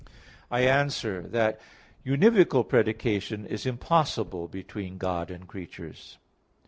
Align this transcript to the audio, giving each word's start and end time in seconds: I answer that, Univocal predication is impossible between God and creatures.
I 0.49 0.61
answer 0.61 1.21
that, 1.27 1.61
Univocal 2.03 2.67
predication 2.67 3.45
is 3.45 3.67
impossible 3.67 4.47
between 4.47 4.97
God 4.97 5.29
and 5.29 5.47
creatures. 5.47 6.17